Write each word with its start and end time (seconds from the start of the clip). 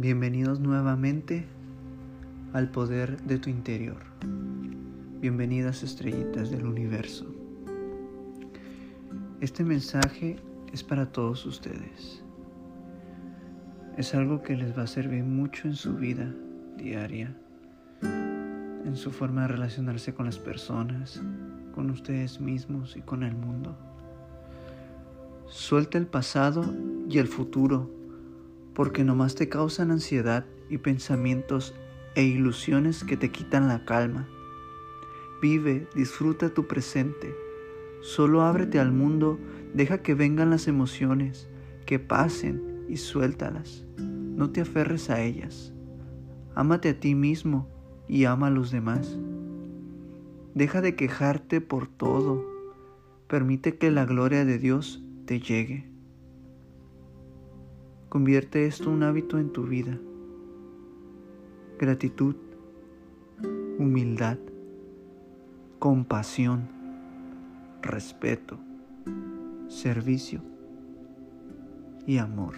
Bienvenidos 0.00 0.60
nuevamente 0.60 1.44
al 2.52 2.70
poder 2.70 3.20
de 3.22 3.36
tu 3.40 3.50
interior. 3.50 3.96
Bienvenidas 5.20 5.82
estrellitas 5.82 6.52
del 6.52 6.66
universo. 6.66 7.26
Este 9.40 9.64
mensaje 9.64 10.36
es 10.72 10.84
para 10.84 11.10
todos 11.10 11.44
ustedes. 11.46 12.22
Es 13.96 14.14
algo 14.14 14.40
que 14.40 14.54
les 14.54 14.78
va 14.78 14.84
a 14.84 14.86
servir 14.86 15.24
mucho 15.24 15.66
en 15.66 15.74
su 15.74 15.96
vida 15.96 16.32
diaria, 16.76 17.36
en 18.00 18.94
su 18.94 19.10
forma 19.10 19.42
de 19.42 19.48
relacionarse 19.48 20.14
con 20.14 20.26
las 20.26 20.38
personas, 20.38 21.20
con 21.74 21.90
ustedes 21.90 22.40
mismos 22.40 22.96
y 22.96 23.00
con 23.00 23.24
el 23.24 23.34
mundo. 23.34 23.76
Suelta 25.48 25.98
el 25.98 26.06
pasado 26.06 26.64
y 27.10 27.18
el 27.18 27.26
futuro 27.26 27.97
porque 28.78 29.02
nomás 29.02 29.34
te 29.34 29.48
causan 29.48 29.90
ansiedad 29.90 30.46
y 30.70 30.78
pensamientos 30.78 31.74
e 32.14 32.22
ilusiones 32.22 33.02
que 33.02 33.16
te 33.16 33.32
quitan 33.32 33.66
la 33.66 33.84
calma. 33.84 34.28
Vive, 35.42 35.88
disfruta 35.96 36.54
tu 36.54 36.68
presente. 36.68 37.34
Solo 38.02 38.42
ábrete 38.42 38.78
al 38.78 38.92
mundo, 38.92 39.36
deja 39.74 40.00
que 40.00 40.14
vengan 40.14 40.50
las 40.50 40.68
emociones, 40.68 41.48
que 41.86 41.98
pasen 41.98 42.84
y 42.88 42.98
suéltalas. 42.98 43.84
No 43.96 44.50
te 44.50 44.60
aferres 44.60 45.10
a 45.10 45.22
ellas. 45.22 45.74
Ámate 46.54 46.90
a 46.90 47.00
ti 47.00 47.16
mismo 47.16 47.68
y 48.06 48.26
ama 48.26 48.46
a 48.46 48.50
los 48.50 48.70
demás. 48.70 49.18
Deja 50.54 50.82
de 50.82 50.94
quejarte 50.94 51.60
por 51.60 51.88
todo. 51.88 52.46
Permite 53.26 53.76
que 53.76 53.90
la 53.90 54.04
gloria 54.04 54.44
de 54.44 54.58
Dios 54.58 55.02
te 55.26 55.40
llegue. 55.40 55.97
Convierte 58.08 58.66
esto 58.66 58.88
un 58.90 59.02
hábito 59.02 59.38
en 59.38 59.52
tu 59.52 59.64
vida. 59.64 59.98
Gratitud, 61.78 62.36
humildad, 63.78 64.38
compasión, 65.78 66.68
respeto, 67.82 68.58
servicio 69.68 70.40
y 72.06 72.16
amor. 72.16 72.54